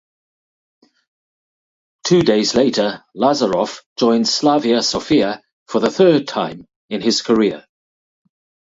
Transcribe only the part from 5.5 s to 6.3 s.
for the third